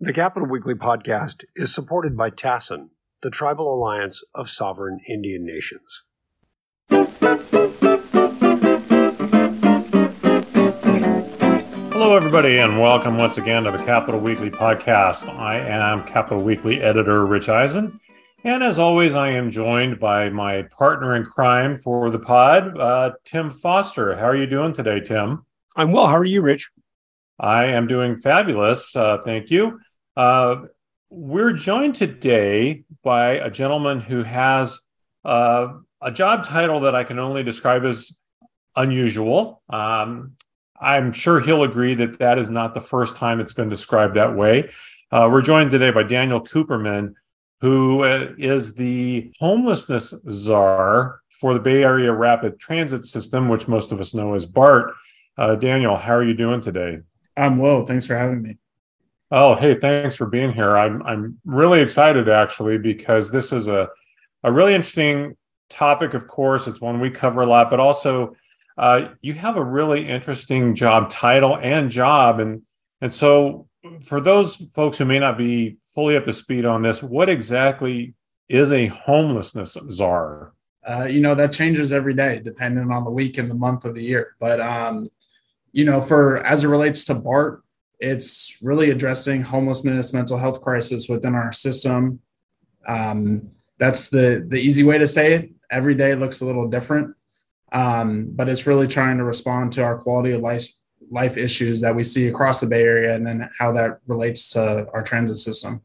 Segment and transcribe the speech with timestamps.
[0.00, 2.88] The Capitol Weekly podcast is supported by TASIN,
[3.22, 6.02] the Tribal Alliance of Sovereign Indian Nations.
[11.92, 15.28] Hello, everybody, and welcome once again to the Capitol Weekly podcast.
[15.28, 18.00] I am Capitol Weekly editor Rich Ehisen.
[18.42, 23.12] And as always, I am joined by my partner in crime for the pod, uh,
[23.24, 24.16] Tim Foster.
[24.16, 25.46] How are you doing today, Tim?
[25.76, 26.08] I'm well.
[26.08, 26.72] How are you, Rich?
[27.38, 28.94] I am doing fabulous.
[28.94, 29.80] Uh, thank you.
[30.16, 30.62] Uh,
[31.10, 34.80] we're joined today by a gentleman who has
[35.24, 35.68] uh,
[36.00, 38.18] a job title that I can only describe as
[38.76, 39.62] unusual.
[39.68, 40.32] Um,
[40.80, 44.36] I'm sure he'll agree that that is not the first time it's been described that
[44.36, 44.70] way.
[45.10, 47.14] Uh, we're joined today by Daniel Cooperman,
[47.60, 53.92] who uh, is the homelessness czar for the Bay Area Rapid Transit System, which most
[53.92, 54.92] of us know as BART.
[55.36, 56.98] Uh, Daniel, how are you doing today?
[57.36, 57.84] I'm well.
[57.84, 58.58] Thanks for having me.
[59.30, 60.76] Oh, hey, thanks for being here.
[60.76, 63.88] I'm I'm really excited actually because this is a
[64.42, 65.36] a really interesting
[65.68, 66.14] topic.
[66.14, 68.36] Of course, it's one we cover a lot, but also
[68.76, 72.62] uh, you have a really interesting job title and job, and
[73.00, 73.66] and so
[74.04, 78.14] for those folks who may not be fully up to speed on this, what exactly
[78.48, 80.52] is a homelessness czar?
[80.86, 83.94] Uh, you know that changes every day depending on the week and the month of
[83.94, 85.08] the year, but um,
[85.74, 87.64] you know, for as it relates to BART,
[87.98, 92.20] it's really addressing homelessness, mental health crisis within our system.
[92.86, 95.50] Um, that's the the easy way to say it.
[95.70, 97.16] Every day looks a little different,
[97.72, 100.68] um, but it's really trying to respond to our quality of life
[101.10, 104.86] life issues that we see across the Bay Area, and then how that relates to
[104.94, 105.82] our transit system.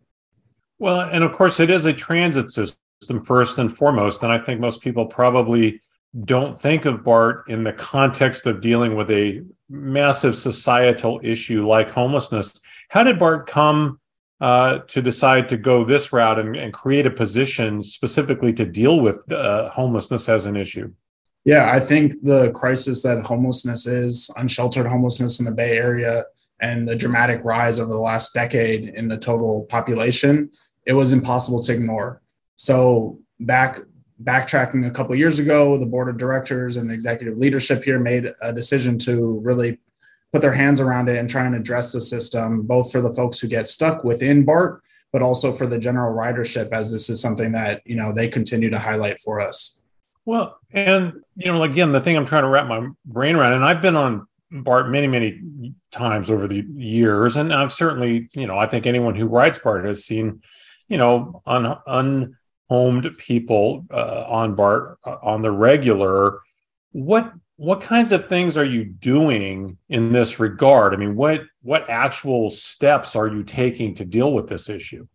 [0.77, 4.59] Well, and of course, it is a transit system first and foremost, and I think
[4.59, 5.81] most people probably
[6.25, 11.91] don't think of BART in the context of dealing with a massive societal issue like
[11.91, 12.61] homelessness.
[12.89, 13.99] How did BART come
[14.41, 19.01] uh, to decide to go this route and, and, create a position specifically to deal
[19.01, 20.89] with uh, homelessness as an issue?
[21.43, 26.23] Yeah, I think the crisis that homelessness is, unsheltered homelessness in the Bay Area,
[26.61, 30.51] and the dramatic rise over the last decade in the total population,
[30.85, 32.21] it was impossible to ignore.
[32.55, 33.79] So back
[34.23, 38.31] backtracking a couple years ago, the board of directors and the executive leadership here made
[38.41, 39.79] a decision to really
[40.31, 43.39] put their hands around it and try and address the system, both for the folks
[43.39, 44.81] who get stuck within BART,
[45.11, 48.69] but also for the general ridership, as this is something that you know they continue
[48.69, 49.81] to highlight for us.
[50.25, 53.65] Well, and you know, again, the thing I'm trying to wrap my brain around, and
[53.65, 58.57] I've been on BART many, many times over the years, and I've certainly, you know,
[58.57, 60.41] I think anyone who rides BART has seen,
[60.87, 62.37] you know, un, un
[62.69, 66.39] homed people uh, on BART uh, on the regular.
[66.91, 70.93] What what kinds of things are you doing in this regard?
[70.93, 75.07] I mean, what what actual steps are you taking to deal with this issue?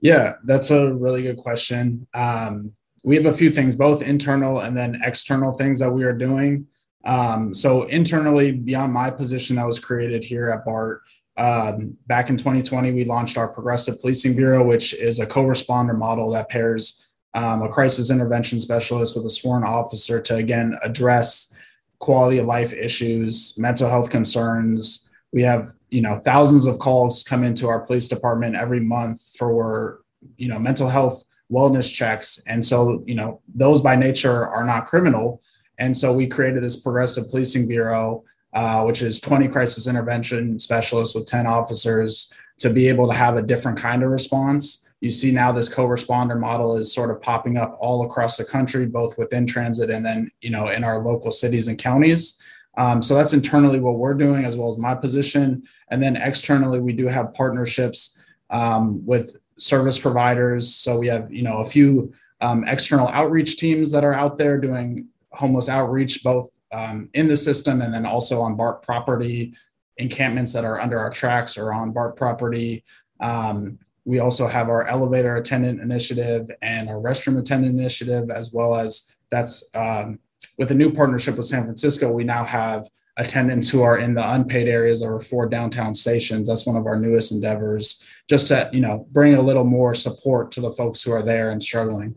[0.00, 2.06] Yeah, that's a really good question.
[2.14, 2.74] Um,
[3.04, 6.66] we have a few things, both internal and then external things that we are doing.
[7.04, 11.02] Um, so internally, beyond my position that was created here at BART,
[11.36, 15.96] um, back in 2020, we launched our Progressive Policing Bureau, which is a co responder
[15.96, 21.56] model that pairs um, a crisis intervention specialist with a sworn officer to, again, address
[21.98, 25.10] quality of life issues, mental health concerns.
[25.32, 30.02] We have, you know, thousands of calls come into our police department every month for,
[30.36, 32.42] you know, mental health wellness checks.
[32.46, 35.42] And so, you know, those by nature are not criminal.
[35.78, 38.24] And so we created this Progressive Policing Bureau
[38.54, 43.36] uh, which is 20 crisis intervention specialists with 10 officers to be able to have
[43.36, 44.88] a different kind of response.
[45.00, 48.86] You see now this co-responder model is sort of popping up all across the country,
[48.86, 52.40] both within transit and then you know in our local cities and counties.
[52.76, 55.64] Um, so that's internally what we're doing, as well as my position.
[55.88, 60.74] And then externally, we do have partnerships um, with service providers.
[60.74, 64.58] So we have you know a few um, external outreach teams that are out there
[64.58, 69.54] doing homeless outreach, both um, in the system and then also on BART property
[69.96, 72.84] encampments that are under our tracks or on BART property.
[73.20, 78.74] Um, we also have our elevator attendant initiative and our restroom attendant initiative, as well
[78.74, 80.18] as that's um,
[80.58, 82.12] with a new partnership with San Francisco.
[82.12, 86.48] We now have attendants who are in the unpaid areas or four downtown stations.
[86.48, 90.50] That's one of our newest endeavors, just to you know bring a little more support
[90.52, 92.16] to the folks who are there and struggling.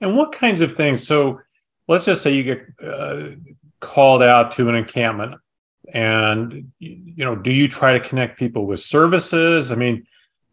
[0.00, 1.06] And what kinds of things?
[1.06, 1.40] So
[1.86, 3.36] let's just say you get uh,
[3.82, 5.34] called out to an encampment
[5.92, 10.06] and you know do you try to connect people with services i mean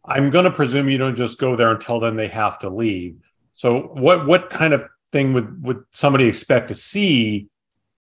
[0.06, 2.70] i'm going to presume you don't just go there and tell them they have to
[2.70, 3.16] leave
[3.54, 7.50] so what what kind of thing would would somebody expect to see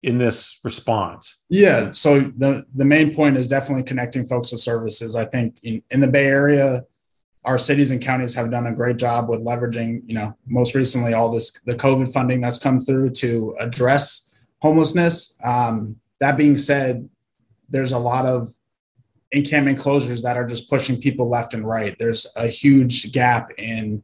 [0.03, 1.41] in this response?
[1.49, 1.91] Yeah.
[1.91, 5.15] So the the main point is definitely connecting folks to services.
[5.15, 6.83] I think in, in the Bay Area,
[7.45, 11.13] our cities and counties have done a great job with leveraging, you know, most recently
[11.13, 14.26] all this the COVID funding that's come through to address
[14.59, 15.39] homelessness.
[15.43, 17.09] Um, that being said,
[17.69, 18.49] there's a lot of
[19.31, 21.95] encampment closures that are just pushing people left and right.
[21.99, 24.03] There's a huge gap in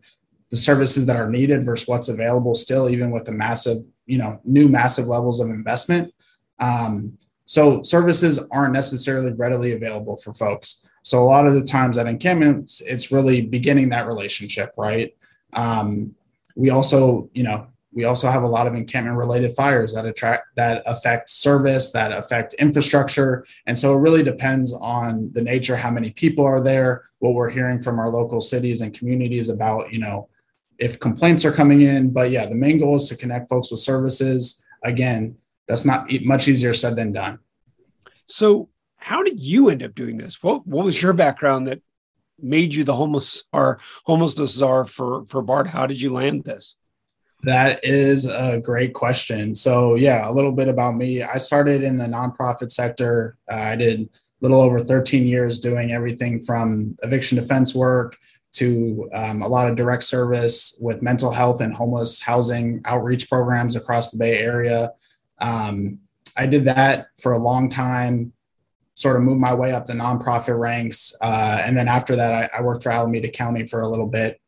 [0.49, 4.39] the services that are needed versus what's available still, even with the massive, you know,
[4.43, 6.13] new massive levels of investment.
[6.59, 10.89] Um, so services aren't necessarily readily available for folks.
[11.03, 15.15] So a lot of the times at encampments, it's really beginning that relationship, right?
[15.53, 16.15] Um,
[16.55, 20.55] we also, you know, we also have a lot of encampment related fires that attract
[20.55, 23.45] that affect service that affect infrastructure.
[23.65, 27.49] And so it really depends on the nature how many people are there what we're
[27.49, 30.29] hearing from our local cities and communities about you know
[30.79, 32.11] if complaints are coming in.
[32.11, 34.65] But yeah the main goal is to connect folks with services.
[34.83, 35.37] Again
[35.67, 37.39] that's not much easier said than done.
[38.27, 40.41] So how did you end up doing this?
[40.41, 41.81] What, what was your background that
[42.39, 46.75] made you the homeless or homelessness czar for for bart how did you land this
[47.43, 49.53] that is a great question.
[49.53, 51.21] So, yeah, a little bit about me.
[51.21, 53.37] I started in the nonprofit sector.
[53.51, 54.07] Uh, I did a
[54.39, 58.17] little over 13 years doing everything from eviction defense work
[58.53, 63.75] to um, a lot of direct service with mental health and homeless housing outreach programs
[63.75, 64.91] across the Bay Area.
[65.39, 65.99] Um,
[66.37, 68.31] I did that for a long time,
[68.95, 71.13] sort of moved my way up the nonprofit ranks.
[71.19, 74.39] Uh, and then after that, I, I worked for Alameda County for a little bit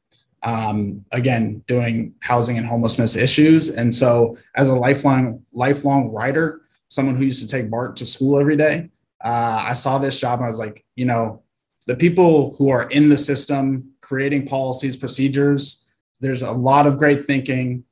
[0.45, 3.71] um, again doing housing and homelessness issues.
[3.71, 8.39] And so as a lifelong lifelong writer someone who used to take bart to school
[8.39, 8.89] every day
[9.23, 11.41] uh, i saw this job and i was like you know
[11.87, 15.89] the people who are in the system creating policies procedures
[16.19, 17.83] there's a lot of great thinking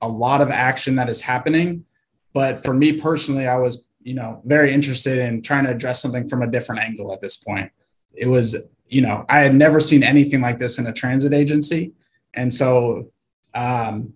[0.00, 1.84] a lot of action that is happening.
[2.32, 6.28] But for me personally i was you know very interested in trying to address something
[6.28, 7.70] from a different angle at this point.
[8.12, 11.92] It was you know i had never seen anything like this in a transit agency
[12.34, 13.10] and so
[13.54, 14.14] um,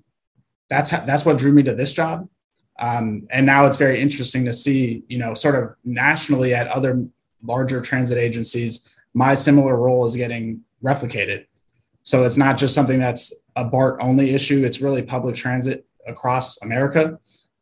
[0.69, 2.29] that's how, that's what drew me to this job.
[2.79, 7.07] Um, and now it's very interesting to see, you know, sort of nationally at other
[7.43, 11.47] larger transit agencies, my similar role is getting replicated.
[12.03, 16.61] So it's not just something that's a BART only issue; it's really public transit across
[16.63, 17.19] America.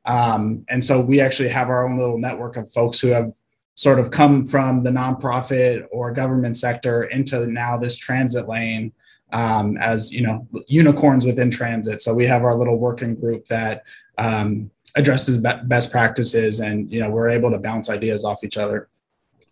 [0.06, 3.32] Um, and so we actually have our own little network of folks who have
[3.74, 8.92] sort of come from the nonprofit or government sector into now this transit lane
[9.32, 12.02] um, as you know unicorns within transit.
[12.02, 13.84] So we have our little working group that
[14.18, 18.56] um, addresses be- best practices, and you know we're able to bounce ideas off each
[18.56, 18.88] other.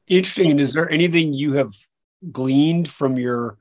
[0.07, 0.51] Interesting.
[0.51, 1.73] And is there anything you have
[2.33, 3.59] gleaned from your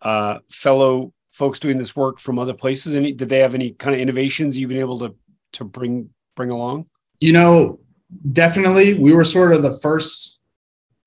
[0.00, 2.94] uh, fellow folks doing this work from other places?
[2.94, 5.14] Any did they have any kind of innovations you've been able to
[5.54, 6.86] to bring bring along?
[7.20, 7.80] You know,
[8.32, 8.94] definitely.
[8.94, 10.40] We were sort of the first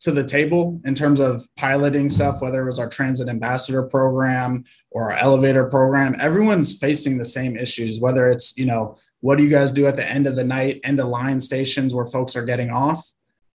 [0.05, 4.63] to the table in terms of piloting stuff, whether it was our transit ambassador program
[4.91, 6.15] or our elevator program.
[6.19, 9.95] Everyone's facing the same issues, whether it's, you know, what do you guys do at
[9.95, 13.11] the end of the night, end of line stations where folks are getting off?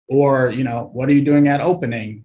[0.09, 2.25] Or, you know, what are you doing at opening?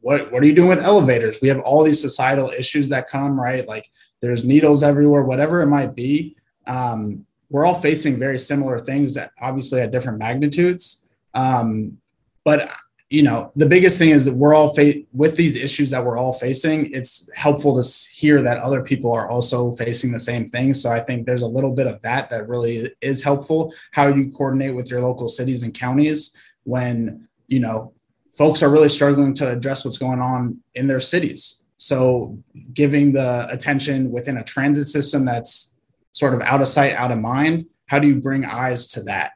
[0.00, 1.38] What, what are you doing with elevators?
[1.40, 3.66] We have all these societal issues that come, right?
[3.66, 3.88] Like
[4.20, 6.36] there's needles everywhere, whatever it might be.
[6.66, 11.08] Um, we're all facing very similar things that obviously at different magnitudes.
[11.34, 11.98] Um,
[12.44, 12.70] but
[13.12, 16.16] you know the biggest thing is that we're all fa- with these issues that we're
[16.16, 20.72] all facing it's helpful to hear that other people are also facing the same thing.
[20.72, 24.30] So i think there's a little bit of that that really is helpful how you
[24.30, 27.92] coordinate with your local cities and counties when you know
[28.32, 31.66] folks are really struggling to address what's going on in their cities.
[31.76, 32.38] So
[32.72, 35.78] giving the attention within a transit system that's
[36.12, 39.32] sort of out of sight out of mind how do you bring eyes to that?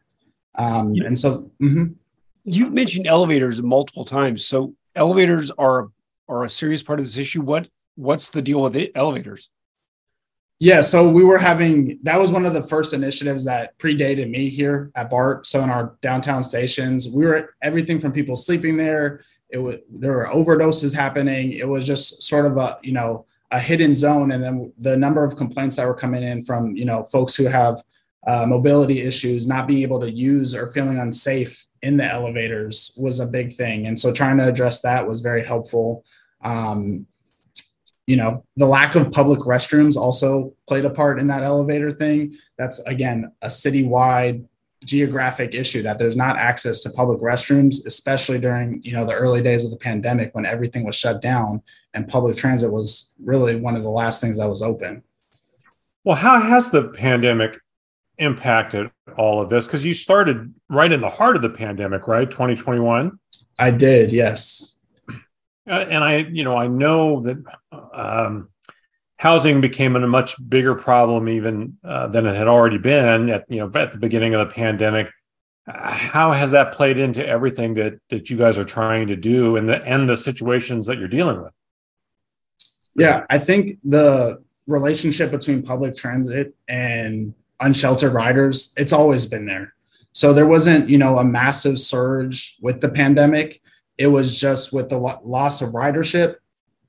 [0.55, 1.93] Um, and so mm-hmm
[2.47, 4.47] you mentioned elevators multiple times.
[4.47, 5.89] So elevators are
[6.29, 7.43] are a serious part of this issue.
[7.43, 9.51] What what's the deal with it, elevators?
[10.59, 14.49] Yeah, so we were having that was one of the first initiatives that predated me
[14.49, 15.47] here at BART.
[15.47, 19.23] So in our downtown stations, we were everything from people sleeping there.
[19.51, 21.53] It was there were overdoses happening.
[21.53, 25.25] It was just sort of a you know a hidden zone, and then the number
[25.25, 27.83] of complaints that were coming in from you know folks who have
[28.27, 33.21] uh, mobility issues, not being able to use or feeling unsafe in the elevators was
[33.21, 33.87] a big thing.
[33.87, 36.05] And so trying to address that was very helpful.
[36.43, 37.07] Um,
[38.09, 42.37] you know, the lack of public restrooms also played a part in that elevator thing.
[42.59, 44.47] That's again a citywide
[44.85, 49.43] geographic issue that there's not access to public restrooms, especially during you know the early
[49.43, 51.63] days of the pandemic when everything was shut down
[51.95, 55.05] and public transit was really one of the last things that was open.
[56.03, 57.61] Well, how has the pandemic
[58.19, 59.67] impacted all of this?
[59.67, 62.31] Because you started right in the heart of the pandemic, right?
[62.31, 63.19] 2021.
[63.59, 64.79] I did, yes.
[65.69, 67.43] Uh, and I, you know, I know that
[67.93, 68.51] um,
[69.17, 73.59] housing became a much bigger problem even uh, than it had already been at you
[73.59, 75.11] know at the beginning of the pandemic.
[75.67, 79.69] How has that played into everything that that you guys are trying to do and
[79.69, 81.53] the and the situations that you're dealing with?
[82.95, 89.75] Yeah, I think the relationship between public transit and unsheltered riders, it's always been there.
[90.13, 93.61] So there wasn't, you know, a massive surge with the pandemic.
[93.99, 96.37] It was just with the loss of ridership,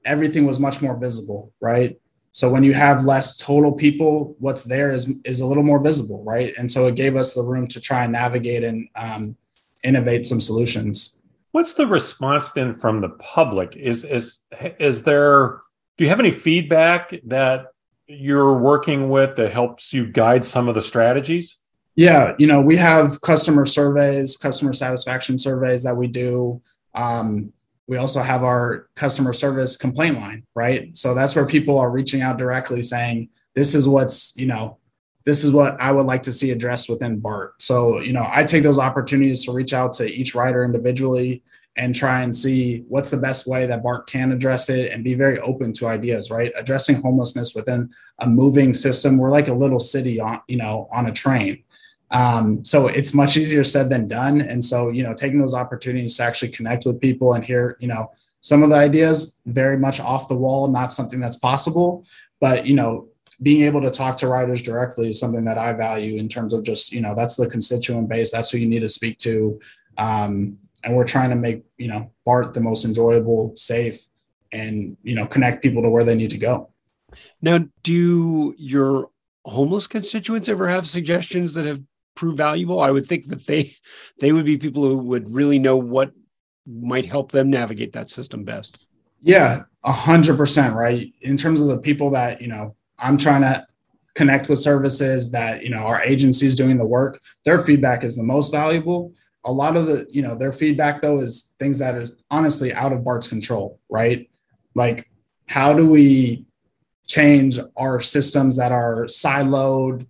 [0.06, 2.00] everything was much more visible, right?
[2.32, 6.24] So when you have less total people, what's there is is a little more visible,
[6.24, 6.54] right?
[6.58, 9.36] And so it gave us the room to try and navigate and um,
[9.84, 11.22] innovate some solutions.
[11.52, 13.76] What's the response been from the public?
[13.76, 14.44] Is is
[14.80, 15.60] is there?
[15.98, 17.74] Do you have any feedback that
[18.08, 21.58] you're working with that helps you guide some of the strategies?
[21.96, 26.62] Yeah, you know, we have customer surveys, customer satisfaction surveys that we do.
[26.94, 27.54] Um,
[27.88, 30.96] we also have our customer service complaint line, right?
[30.96, 34.78] So that's where people are reaching out directly saying, this is what's, you know,
[35.26, 37.62] this is what I would like to see addressed within BART.
[37.62, 41.44] So, you know, I take those opportunities to reach out to each rider individually
[41.78, 45.14] and try and see what's the best way that BART can address it and be
[45.14, 46.52] very open to ideas, right?
[46.56, 49.18] Addressing homelessness within a moving system.
[49.18, 51.64] We're like a little city on, you know, on a train.
[52.10, 54.42] Um, so it's much easier said than done.
[54.42, 57.88] And so, you know, taking those opportunities to actually connect with people and hear, you
[57.88, 62.06] know, some of the ideas very much off the wall, not something that's possible,
[62.40, 63.10] but, you know,
[63.42, 66.64] being able to talk to riders directly is something that I value in terms of
[66.64, 68.32] just, you know, that's the constituent base.
[68.32, 69.60] That's who you need to speak to.
[69.98, 74.06] Um, and we're trying to make, you know, BART the most enjoyable, safe,
[74.52, 76.70] and, you know, connect people to where they need to go.
[77.42, 79.10] Now, do your
[79.46, 81.82] homeless constituents ever have suggestions that have
[82.16, 82.80] proved valuable?
[82.80, 83.74] I would think that they
[84.20, 86.12] they would be people who would really know what
[86.66, 88.86] might help them navigate that system best.
[89.22, 91.14] Yeah a hundred percent right?
[91.22, 93.66] In terms of the people that you know i'm trying to
[94.16, 98.16] connect with services that you know our agency is doing the work their feedback is
[98.16, 99.14] the most valuable
[99.48, 102.94] a lot of the you know their feedback though is things that are honestly out
[102.94, 104.30] of bart's control right?
[104.76, 105.10] Like
[105.48, 106.46] how do we
[107.08, 110.06] change our systems that are siloed?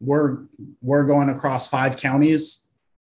[0.00, 0.40] We're
[0.82, 2.68] we're going across five counties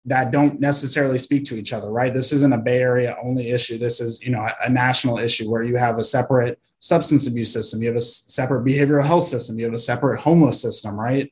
[0.05, 2.13] that don't necessarily speak to each other right?
[2.13, 3.77] This isn't a bay area only issue.
[3.77, 7.81] This is you know a, national issue where you have a separate substance abuse system.
[7.81, 9.57] You have a separate behavioral health system.
[9.57, 11.31] You have a separate homeless system right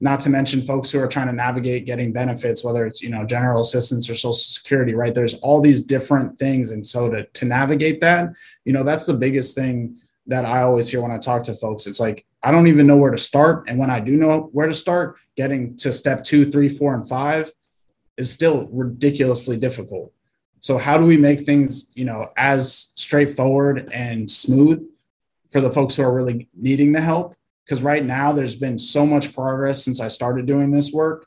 [0.00, 3.24] not to mention folks who are trying to navigate getting benefits whether it's you know
[3.24, 7.44] general assistance or social security right there's all these different things and so to, to
[7.44, 8.28] navigate that
[8.64, 11.86] you know that's the biggest thing that I always hear when I talk to folks.
[11.86, 13.64] It's like, I don't even know where to start.
[13.68, 17.08] And when I do know where to start, getting to step two, three, four, and
[17.08, 17.52] five
[18.16, 20.12] is still ridiculously difficult.
[20.60, 24.84] So how do we make things, you know, as straightforward and smooth
[25.48, 27.36] for the folks who are really needing the help?
[27.66, 31.26] Because right now there's been so much progress since I started doing this work.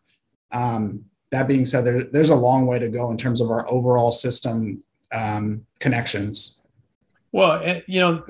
[0.52, 3.70] Um, that being said, there, there's a long way to go in terms of our
[3.70, 6.66] overall system um, connections.
[7.32, 8.24] Well, eh, you know,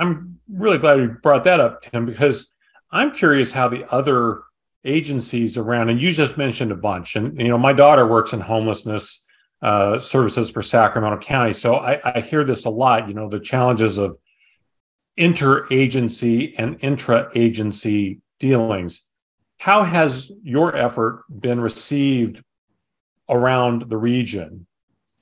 [0.00, 2.52] I'm really glad you brought that up, Tim, because
[2.90, 4.42] I'm curious how the other
[4.84, 8.40] agencies around, and you just mentioned a bunch, and you know, my daughter works in
[8.40, 9.26] homelessness
[9.62, 13.06] uh, services for Sacramento County, so I, I hear this a lot.
[13.06, 14.16] You know, the challenges of
[15.18, 19.06] interagency and intra-agency dealings.
[19.58, 22.42] How has your effort been received
[23.28, 24.66] around the region?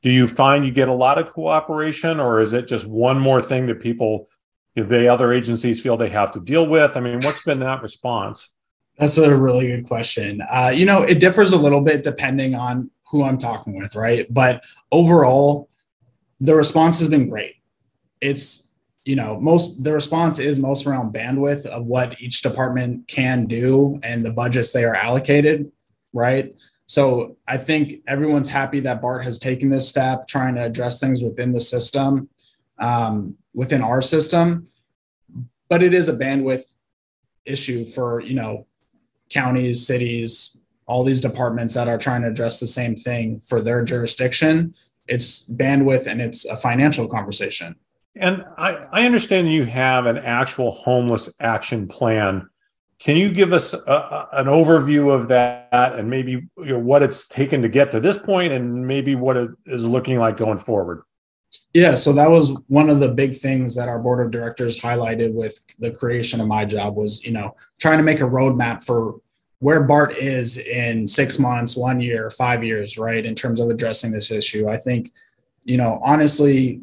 [0.03, 3.43] do you find you get a lot of cooperation or is it just one more
[3.43, 4.29] thing that people
[4.75, 6.97] the other agencies feel they have to deal with?
[6.97, 8.55] I mean what's been that response?
[8.97, 10.41] That's a really good question.
[10.51, 14.27] Uh, you know it differs a little bit depending on who i'm talking with right?
[14.33, 15.69] But overall
[16.41, 17.57] the response has been great.
[18.21, 18.68] It's
[19.09, 23.99] you know most the response is most around bandwidth of what each department can do
[24.03, 25.71] and the budgets they are allocated
[26.13, 26.55] right
[26.89, 31.23] so I think everyone's happy that Bart has taken this step, trying to address things
[31.23, 32.31] within the system,
[32.79, 34.67] um, within our system.
[35.69, 36.73] But it is a bandwidth
[37.45, 38.67] issue for you know
[39.29, 43.85] counties, cities, all these departments that are trying to address the same thing for their
[43.85, 44.75] jurisdiction.
[45.07, 47.77] It's bandwidth and it's a financial conversation.
[48.17, 52.49] And I, I understand you have an actual homeless action plan
[52.99, 57.29] can you give us a, an overview of that and maybe you know, what it's
[57.29, 61.03] taken to get to this point and maybe what it is looking like going forward?
[61.73, 65.33] Yeah, so that was one of the big things that our board of directors highlighted
[65.33, 69.21] with the creation of my job was, you know, trying to make a roadmap for
[69.61, 74.13] where BART is in six months, one year, five years, right, in terms of addressing
[74.13, 74.69] this issue.
[74.69, 75.13] I think,
[75.65, 76.81] you know, honestly,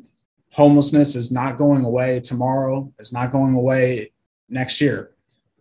[0.55, 2.91] homelessness is not going away tomorrow.
[2.97, 4.11] It's not going away
[4.47, 5.11] next year.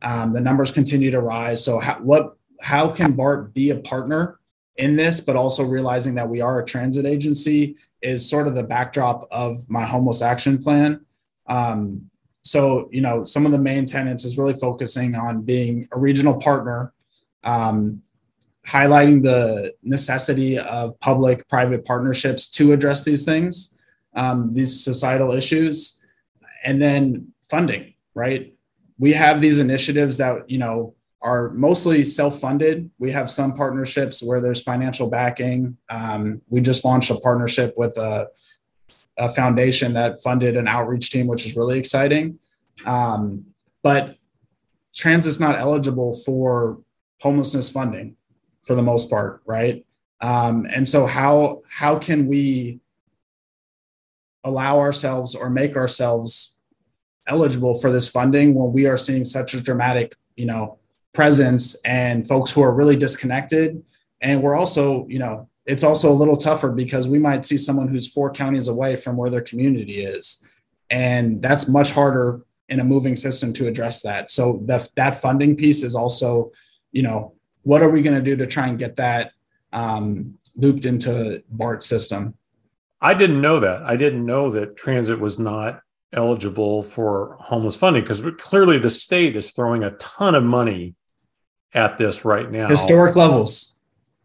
[0.02, 1.64] Um, the numbers continue to rise.
[1.64, 2.36] So, how, what?
[2.60, 4.38] How can BART be a partner
[4.76, 8.62] in this, but also realizing that we are a transit agency is sort of the
[8.62, 11.04] backdrop of my homeless action plan.
[11.46, 12.10] Um,
[12.42, 16.34] so, you know, some of the main tenants is really focusing on being a regional
[16.34, 16.92] partner
[17.42, 18.02] um,
[18.66, 23.78] highlighting the necessity of public private partnerships to address these things,
[24.14, 26.04] um, these societal issues,
[26.64, 28.54] and then funding, right?
[28.98, 30.94] We have these initiatives that, you know,
[31.24, 32.90] are mostly self-funded.
[32.98, 35.78] We have some partnerships where there's financial backing.
[35.88, 38.28] Um, we just launched a partnership with a,
[39.16, 42.38] a, foundation that funded an outreach team, which is really exciting.
[42.84, 43.46] Um,
[43.82, 44.16] but
[44.94, 46.80] transit's not eligible for
[47.20, 48.16] homelessness funding
[48.62, 49.84] for the most part, right?
[50.20, 52.80] Um, and so how how can we
[54.44, 56.60] allow ourselves or make ourselves
[57.26, 60.78] eligible for this funding when we are seeing such a dramatic, you know,
[61.12, 63.82] presence and folks who are really disconnected?
[64.20, 67.88] And we're also, you know, it's also a little tougher because we might see someone
[67.88, 70.46] who's four counties away from where their community is.
[70.90, 74.30] And that's much harder in a moving system to address that.
[74.30, 76.52] So that that funding piece is also
[76.94, 79.32] you know, what are we going to do to try and get that
[79.72, 82.34] um, looped into BART's system?
[83.04, 83.82] I didn't know that.
[83.82, 85.82] I didn't know that transit was not
[86.14, 90.94] eligible for homeless funding because clearly the state is throwing a ton of money
[91.74, 92.66] at this right now.
[92.66, 93.80] Historic levels.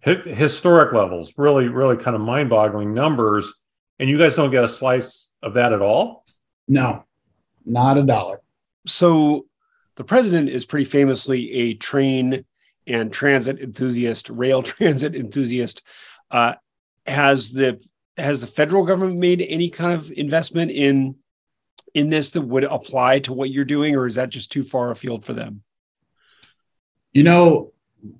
[0.05, 1.37] H- historic levels.
[1.37, 3.51] Really, really kind of mind boggling numbers.
[3.99, 6.23] And you guys don't get a slice of that at all?
[6.65, 7.03] No,
[7.65, 8.39] not a dollar.
[8.87, 9.45] So
[9.97, 12.45] the president is pretty famously a train
[12.87, 15.81] and transit enthusiast, rail transit enthusiast.
[16.31, 16.53] Uh,
[17.05, 17.81] has the
[18.19, 21.15] has the federal government made any kind of investment in
[21.93, 24.91] in this that would apply to what you're doing, or is that just too far
[24.91, 25.63] afield for them?
[27.13, 27.73] You know,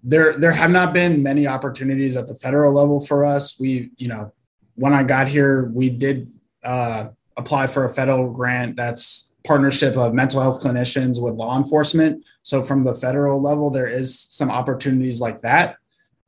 [0.04, 3.60] there there have not been many opportunities at the federal level for us.
[3.60, 4.34] We, you know,
[4.76, 6.32] when I got here, we did
[6.64, 12.26] uh, apply for a federal grant that's partnership of mental health clinicians with law enforcement.
[12.42, 15.78] So from the federal level, there is some opportunities like that,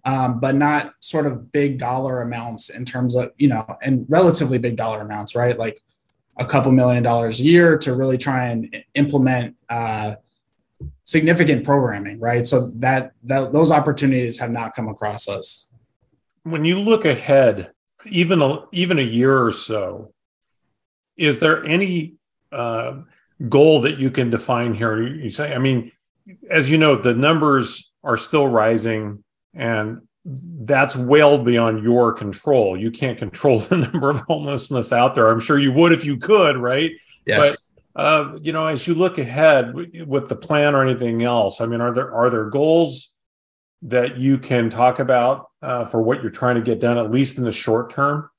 [0.06, 4.58] um, but not sort of big dollar amounts in terms of you know, and relatively
[4.58, 5.58] big dollar amounts, right?
[5.58, 5.82] Like
[6.38, 10.16] a couple million dollars a year to really try and implement uh,
[11.04, 12.48] significant programming, right?
[12.48, 15.74] So that, that those opportunities have not come across us.
[16.44, 17.72] When you look ahead,
[18.06, 20.14] even a, even a year or so,
[21.18, 22.16] is there any
[22.52, 23.02] uh,
[23.50, 25.02] goal that you can define here?
[25.04, 25.92] You say, I mean,
[26.50, 32.78] as you know, the numbers are still rising, and that's well beyond your control.
[32.78, 35.30] You can't control the number of homelessness out there.
[35.30, 36.92] I'm sure you would if you could, right?
[37.26, 37.56] Yes.
[37.94, 39.74] But uh, you know, as you look ahead
[40.08, 43.14] with the plan or anything else, I mean, are there are there goals
[43.84, 47.38] that you can talk about uh, for what you're trying to get done, at least
[47.38, 48.30] in the short term?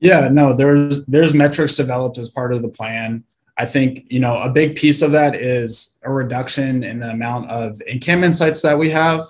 [0.00, 3.24] Yeah, no, there's there's metrics developed as part of the plan.
[3.56, 7.50] I think, you know, a big piece of that is a reduction in the amount
[7.50, 9.24] of encampment sites that we have,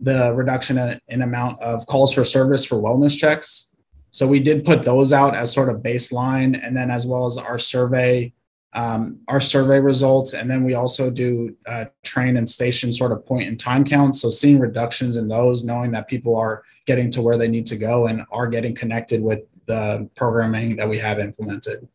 [0.00, 3.76] the reduction in amount of calls for service for wellness checks.
[4.10, 7.38] So we did put those out as sort of baseline, and then as well as
[7.38, 8.32] our survey,
[8.72, 13.24] um, our survey results, and then we also do uh, train and station sort of
[13.24, 14.20] point in time counts.
[14.22, 17.76] So seeing reductions in those, knowing that people are getting to where they need to
[17.76, 21.86] go and are getting connected with the programming that we have implemented.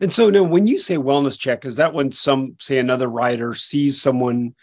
[0.00, 3.54] And so now when you say wellness check, is that when some say another rider
[3.54, 4.54] sees someone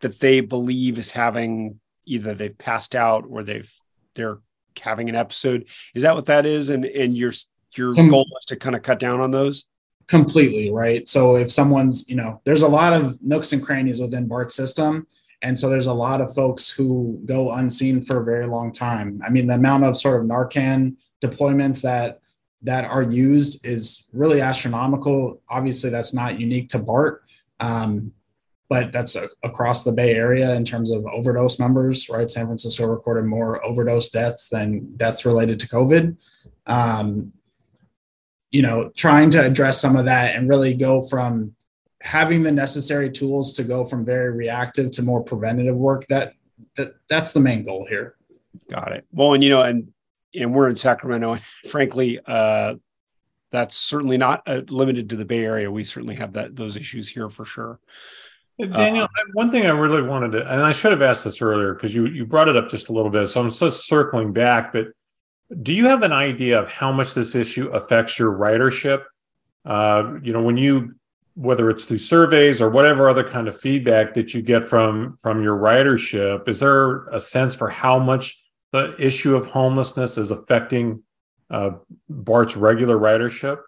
[0.00, 3.72] that they believe is having either they've passed out or they've
[4.14, 4.38] they're
[4.80, 5.68] having an episode?
[5.94, 6.68] Is that what that is?
[6.68, 7.32] And and your
[7.76, 9.66] your Com- goal is to kind of cut down on those?
[10.08, 11.08] Completely, right?
[11.08, 15.06] So if someone's, you know, there's a lot of nooks and crannies within BART's system.
[15.42, 19.20] And so there's a lot of folks who go unseen for a very long time.
[19.24, 22.20] I mean, the amount of sort of Narcan deployments that
[22.62, 25.42] that are used is really astronomical.
[25.48, 27.24] Obviously, that's not unique to BART,
[27.58, 28.12] um,
[28.68, 32.30] but that's a, across the Bay Area in terms of overdose numbers, right?
[32.30, 36.22] San Francisco recorded more overdose deaths than deaths related to COVID.
[36.66, 37.32] Um,
[38.50, 41.54] you know, trying to address some of that and really go from
[42.02, 46.06] having the necessary tools to go from very reactive to more preventative work.
[46.08, 46.34] That
[46.76, 48.16] that that's the main goal here.
[48.70, 49.06] Got it.
[49.12, 49.92] Well, and you know, and
[50.34, 51.32] and we're in Sacramento.
[51.32, 52.74] And frankly, uh,
[53.50, 55.70] that's certainly not uh, limited to the Bay Area.
[55.70, 57.78] We certainly have that those issues here for sure.
[58.58, 61.74] Daniel, uh, one thing I really wanted to, and I should have asked this earlier
[61.74, 64.72] because you you brought it up just a little bit, so I'm just circling back.
[64.72, 64.88] But
[65.62, 69.04] do you have an idea of how much this issue affects your ridership?
[69.64, 70.94] Uh, you know, when you
[71.34, 75.42] whether it's through surveys or whatever other kind of feedback that you get from from
[75.42, 81.02] your ridership, is there a sense for how much the issue of homelessness is affecting
[81.50, 81.70] uh,
[82.08, 83.60] BART's regular ridership?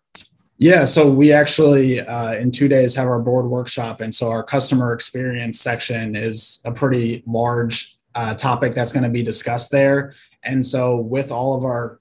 [0.58, 4.44] Yeah, so we actually uh, in two days have our board workshop, and so our
[4.44, 10.14] customer experience section is a pretty large uh, topic that's going to be discussed there.
[10.44, 11.98] And so with all of our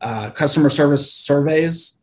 [0.00, 2.00] uh, customer service surveys,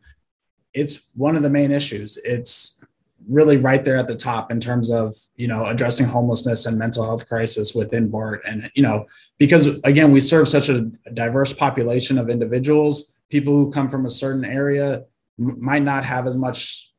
[0.73, 2.17] it's one of the main issues.
[2.25, 2.81] It's
[3.29, 7.05] really right there at the top in terms of you know addressing homelessness and mental
[7.05, 9.05] health crisis within BART, and you know
[9.37, 10.81] because again we serve such a
[11.13, 15.05] diverse population of individuals, people who come from a certain area
[15.37, 16.91] might not have as much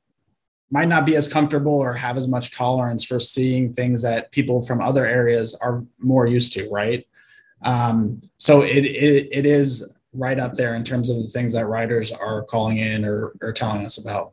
[0.71, 4.63] might not be as comfortable or have as much tolerance for seeing things that people
[4.63, 7.07] from other areas are more used to right?
[7.63, 11.67] Um, so it, it it is right up there in terms of the things that
[11.67, 14.33] riders are calling in or, or telling us about.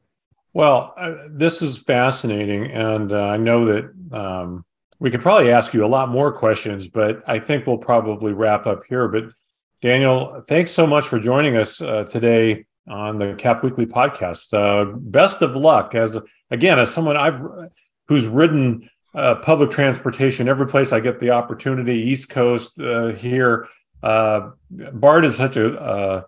[0.54, 4.66] Well uh, this is fascinating and uh, i know that um,
[5.00, 8.68] we could probably ask you a lot more questions but i think we'll probably wrap
[8.68, 9.08] up here.
[9.08, 9.26] But
[9.82, 14.54] daniel thanks so much for joining us uh, today on the Cap Weekly podcast.
[14.54, 16.18] Uh, best of luck as
[16.52, 17.42] again as someone I've
[18.08, 23.68] who's ridden uh, public transportation every place I get the opportunity, East Coast uh, here.
[24.02, 26.26] Uh, BART is such a,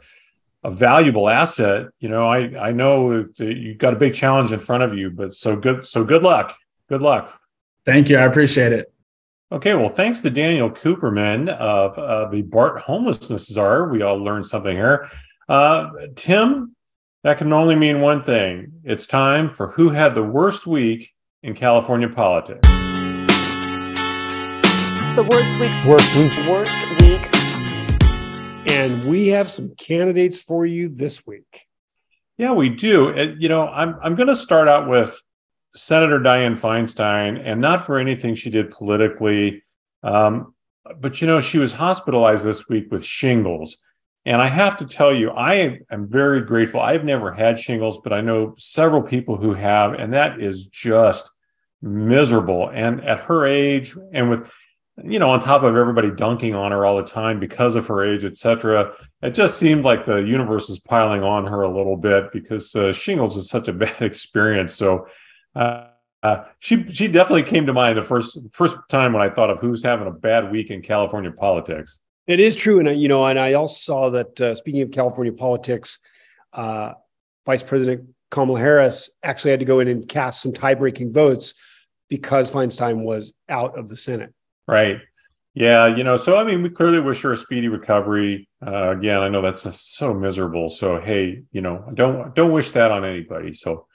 [0.64, 1.88] a valuable asset.
[2.00, 5.34] You know, I I know you've got a big challenge in front of you, but
[5.34, 6.56] so good so good luck.
[6.88, 7.40] Good luck.
[7.86, 8.18] Thank you.
[8.18, 8.92] I appreciate it.
[9.52, 13.90] Okay, well, thanks to Daniel Cooperman of uh, the BART Homelessness Czar.
[13.90, 15.08] We all learned something here.
[15.48, 16.76] Uh, Tim,
[17.24, 18.82] that can only mean one thing.
[18.84, 22.68] It's time for who had the worst week in California politics.
[25.16, 25.86] The worst week.
[25.86, 26.34] Worst week.
[26.50, 27.30] Worst week.
[28.68, 31.68] And we have some candidates for you this week.
[32.38, 33.10] Yeah, we do.
[33.10, 35.22] And, you know, I'm I'm going to start out with
[35.76, 39.64] Senator Dianne Feinstein, and not for anything she did politically,
[40.02, 40.56] um,
[41.00, 43.78] but you know, she was hospitalized this week with shingles.
[44.26, 46.82] And I have to tell you, I am very grateful.
[46.82, 51.30] I've never had shingles, but I know several people who have, and that is just
[51.82, 52.70] miserable.
[52.74, 54.52] And at her age, and with,
[55.04, 58.04] you know, on top of everybody dunking on her all the time because of her
[58.04, 62.32] age, etc., it just seemed like the universe is piling on her a little bit
[62.32, 64.74] because uh, shingles is such a bad experience.
[64.74, 65.08] So,
[65.56, 65.88] uh,
[66.24, 69.60] uh, she she definitely came to mind the first first time when I thought of
[69.60, 72.00] who's having a bad week in California politics.
[72.28, 74.42] It is true, and you know, and I also saw that.
[74.42, 76.00] Uh, speaking of California politics,
[76.54, 76.94] uh,
[77.46, 81.54] Vice President Kamala Harris actually had to go in and cast some tie-breaking votes
[82.10, 84.34] because Feinstein was out of the Senate.
[84.68, 85.02] Right.
[85.54, 85.88] Yeah.
[85.88, 86.18] You know.
[86.18, 88.50] So I mean, we clearly wish her a speedy recovery.
[88.66, 90.70] Uh, again, I know that's just so miserable.
[90.70, 93.54] So hey, you know, don't don't wish that on anybody.
[93.54, 93.86] So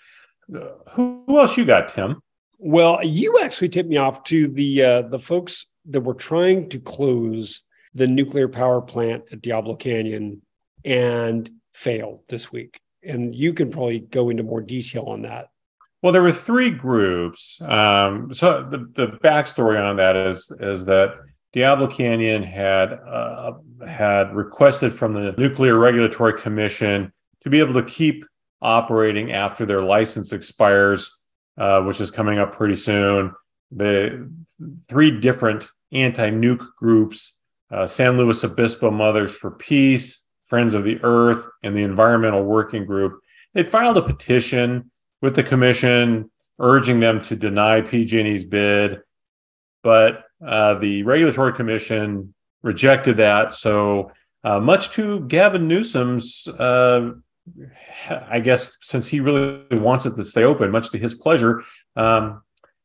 [0.55, 2.23] uh, who, who else you got, Tim?
[2.59, 6.79] Well, you actually tipped me off to the uh, the folks that were trying to
[6.79, 7.63] close
[7.95, 10.43] the nuclear power plant at Diablo Canyon
[10.85, 12.81] and failed this week.
[13.03, 15.49] And you can probably go into more detail on that.
[16.03, 17.61] Well, there were three groups.
[17.63, 21.15] Um, so the, the backstory on that is is that
[21.53, 23.53] Diablo Canyon had uh,
[23.87, 28.25] had requested from the Nuclear Regulatory Commission to be able to keep
[28.63, 31.19] operating after their license expires,
[31.59, 33.33] uh, which is coming up pretty soon.
[33.73, 34.31] The
[34.89, 37.40] three different anti-nuke groups
[37.71, 42.85] uh, San Luis Obispo Mothers for Peace, Friends of the Earth, and the Environmental Working
[42.85, 43.21] Group.
[43.55, 44.91] They filed a petition
[45.23, 49.01] with the commission urging them to deny PG&E's bid,
[49.83, 53.53] but uh, the regulatory commission rejected that.
[53.53, 54.13] So,
[54.45, 57.13] uh, much to Gavin Newsom's, uh,
[58.09, 61.63] I guess, since he really wants it to stay open, much to his pleasure,
[61.97, 62.43] um,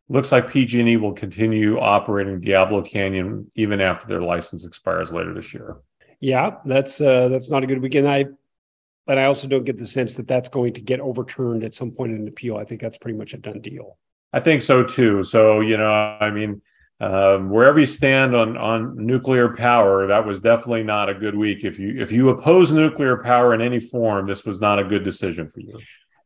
[0.10, 5.54] looks like PG&E will continue operating Diablo Canyon even after their license expires later this
[5.54, 5.78] year.
[6.20, 8.08] Yeah, that's uh, that's not a good weekend.
[8.08, 8.26] I,
[9.06, 11.92] but I also don't get the sense that that's going to get overturned at some
[11.92, 12.58] point in an appeal.
[12.58, 13.98] I think that's pretty much a done deal.
[14.32, 15.24] I think so too.
[15.24, 16.62] So you know, I mean,
[17.02, 21.66] um, wherever you stand on on nuclear power, that was definitely not a good week.
[21.66, 25.04] If you if you oppose nuclear power in any form, this was not a good
[25.04, 25.78] decision for you.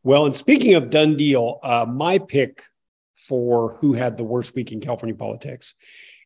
[0.03, 2.63] Well, and speaking of done deal, uh, my pick
[3.29, 5.75] for who had the worst week in California politics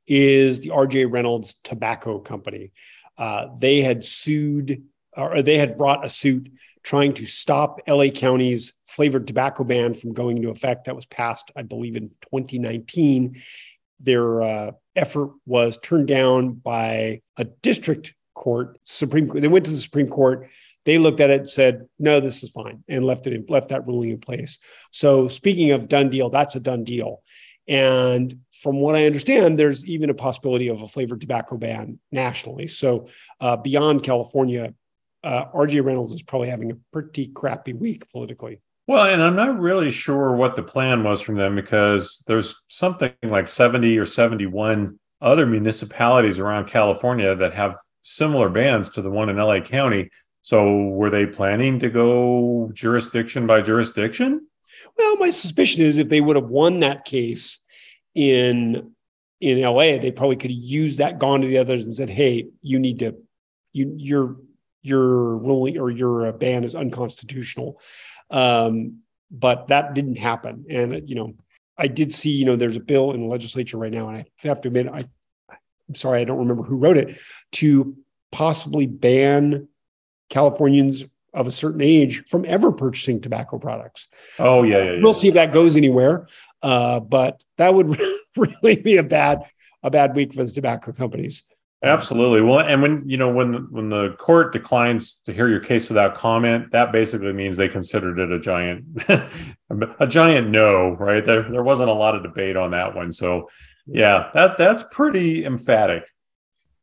[0.08, 2.72] is the RJ Reynolds Tobacco Company.
[3.18, 4.84] Uh, they had sued
[5.16, 6.50] or they had brought a suit
[6.82, 10.86] trying to stop LA County's flavored tobacco ban from going into effect.
[10.86, 13.42] That was passed, I believe, in 2019.
[14.00, 19.28] Their uh, effort was turned down by a district court, Supreme.
[19.28, 20.50] They went to the Supreme Court.
[20.86, 23.88] They looked at it, said, "No, this is fine," and left it in, left that
[23.88, 24.60] ruling in place.
[24.92, 27.22] So, speaking of done deal, that's a done deal.
[27.68, 32.68] And from what I understand, there's even a possibility of a flavored tobacco ban nationally.
[32.68, 33.08] So,
[33.40, 34.74] uh, beyond California,
[35.24, 38.60] uh, RJ Reynolds is probably having a pretty crappy week politically.
[38.86, 43.14] Well, and I'm not really sure what the plan was from them because there's something
[43.24, 49.30] like 70 or 71 other municipalities around California that have similar bans to the one
[49.30, 50.10] in LA County.
[50.44, 54.46] So were they planning to go jurisdiction by jurisdiction?
[54.98, 57.60] Well, my suspicion is if they would have won that case
[58.14, 58.92] in
[59.40, 62.48] in LA, they probably could have used that, gone to the others and said, "Hey,
[62.62, 63.16] you need to,
[63.72, 64.38] you your
[64.82, 67.80] your ruling or your ban is unconstitutional."
[68.30, 69.00] Um,
[69.32, 71.36] but that didn't happen, and you know,
[71.78, 74.26] I did see, you know, there's a bill in the legislature right now, and I
[74.40, 75.06] have to admit, I
[75.88, 77.18] I'm sorry, I don't remember who wrote it,
[77.54, 77.96] to
[78.32, 79.70] possibly ban
[80.30, 84.08] Californians of a certain age from ever purchasing tobacco products.
[84.40, 85.00] Oh yeah, yeah, yeah.
[85.02, 86.28] We'll see if that goes anywhere,
[86.62, 88.00] uh, but that would
[88.38, 89.44] really be a bad
[89.82, 91.44] a bad week for the tobacco companies.
[91.84, 92.42] Absolutely.
[92.42, 95.90] Well, and when you know when the, when the court declines to hear your case
[95.90, 98.86] without comment, that basically means they considered it a giant
[100.00, 101.26] a giant no, right?
[101.26, 103.12] There there wasn't a lot of debate on that one.
[103.12, 103.50] So,
[103.86, 106.04] yeah, that that's pretty emphatic.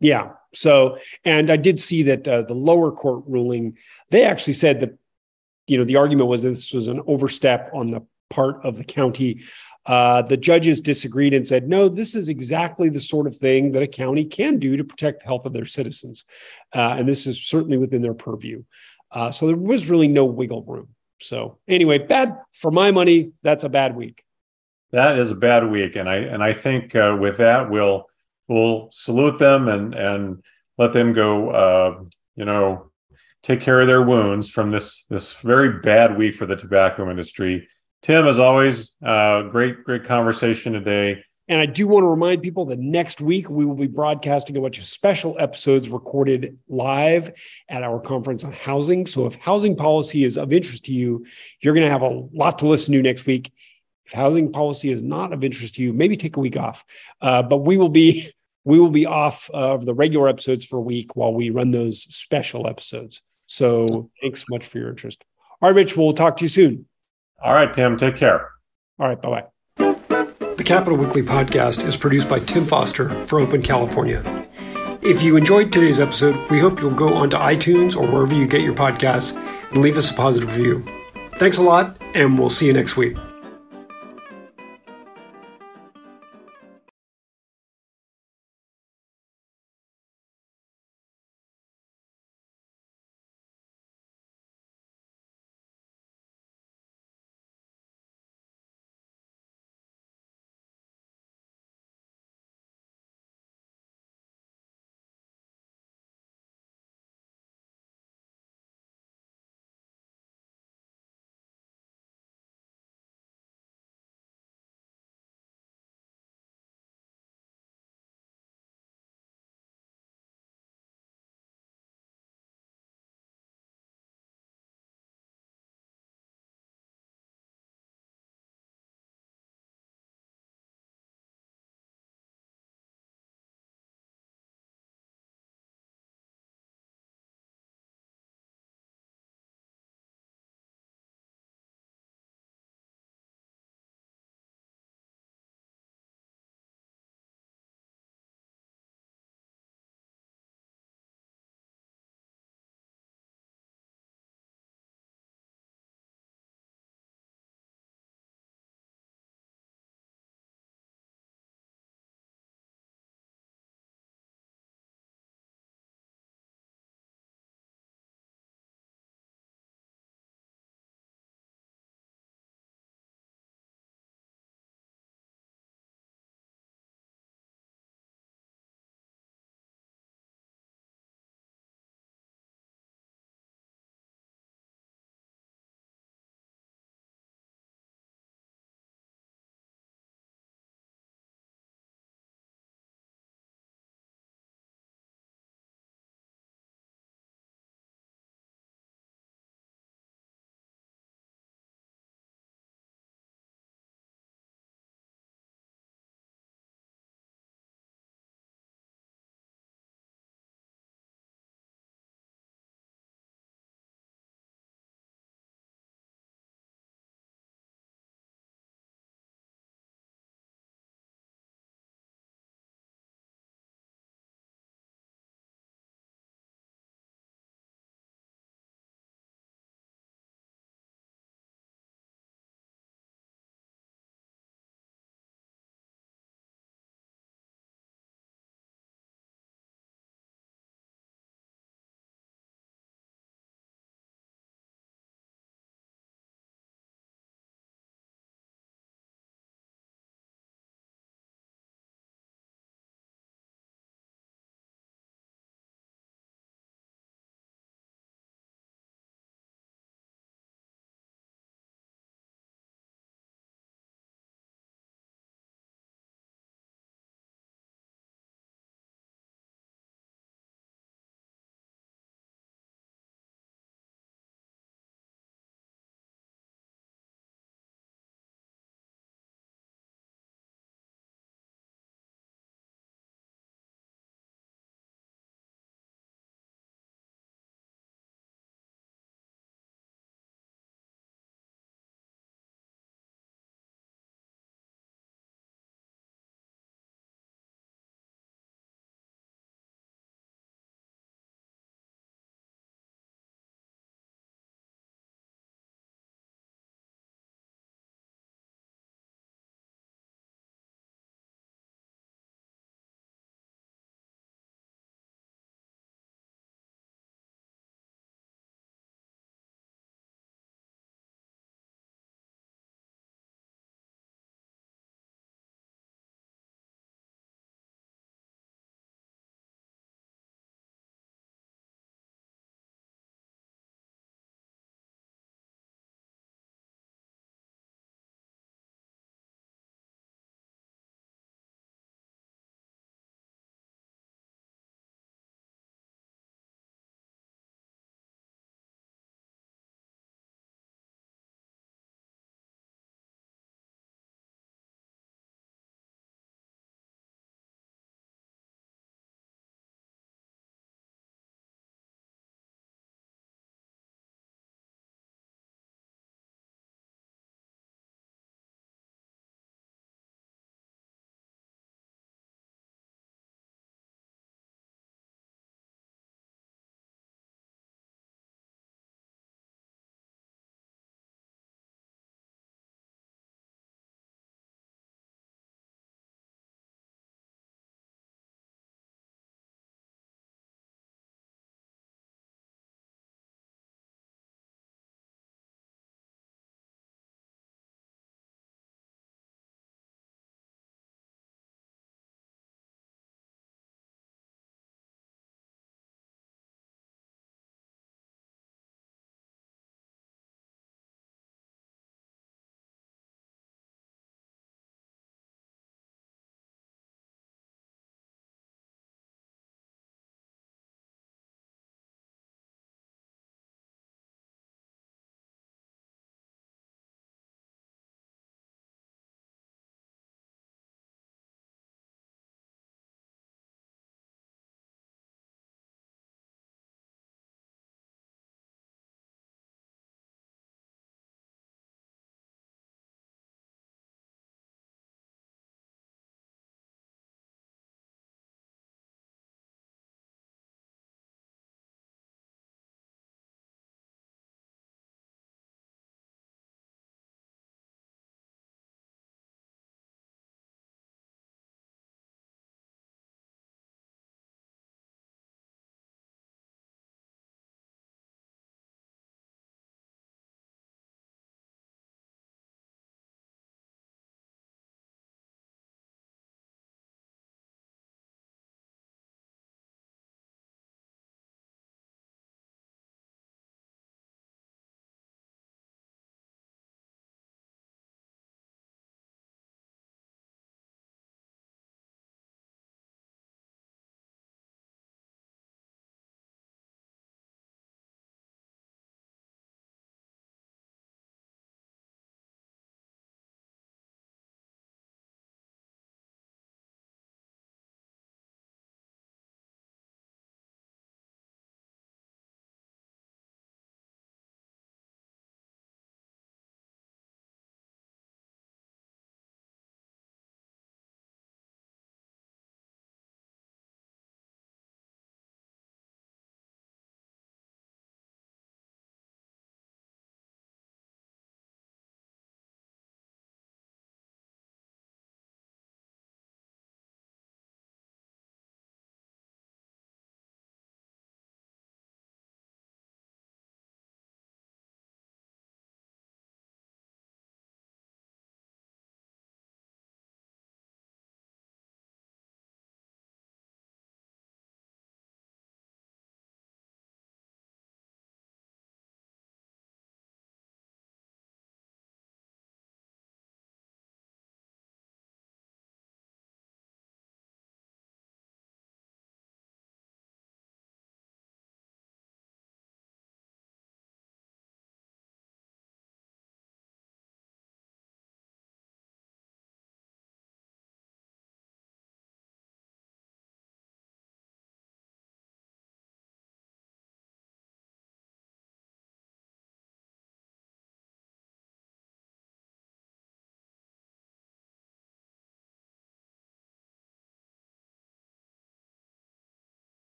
[0.00, 0.30] Yeah.
[0.54, 3.76] So, and I did see that uh, the lower court ruling,
[4.10, 4.96] they actually said that,
[5.66, 8.84] you know, the argument was that this was an overstep on the part of the
[8.84, 9.40] county.
[9.86, 13.82] Uh, the judges disagreed and said, no, this is exactly the sort of thing that
[13.82, 16.24] a county can do to protect the health of their citizens.
[16.74, 18.62] Uh, and this is certainly within their purview.
[19.10, 20.88] Uh, so there was really no wiggle room.
[21.20, 23.32] So anyway, bad for my money.
[23.42, 24.24] That's a bad week.
[24.90, 28.08] That is a bad week, and I and I think uh, with that we'll
[28.48, 30.42] we'll salute them and and
[30.76, 31.50] let them go.
[31.50, 32.00] Uh,
[32.36, 32.90] you know,
[33.42, 37.68] take care of their wounds from this this very bad week for the tobacco industry.
[38.02, 41.24] Tim, as always, uh, great great conversation today.
[41.50, 44.60] And I do want to remind people that next week we will be broadcasting a
[44.60, 47.32] bunch of special episodes recorded live
[47.70, 49.06] at our conference on housing.
[49.06, 51.24] So if housing policy is of interest to you,
[51.62, 53.50] you're going to have a lot to listen to next week.
[54.04, 56.84] If housing policy is not of interest to you, maybe take a week off.
[57.22, 58.30] Uh, but we will be
[58.68, 62.02] we will be off of the regular episodes for a week while we run those
[62.14, 63.22] special episodes.
[63.46, 65.24] So thanks so much for your interest.
[65.62, 66.84] All right, Rich, we'll talk to you soon.
[67.42, 68.50] All right, Tim, take care.
[68.98, 69.94] All right, bye bye.
[70.56, 74.22] The Capitol Weekly podcast is produced by Tim Foster for Open California.
[75.00, 78.60] If you enjoyed today's episode, we hope you'll go onto iTunes or wherever you get
[78.60, 79.34] your podcasts
[79.70, 80.84] and leave us a positive review.
[81.36, 83.16] Thanks a lot, and we'll see you next week.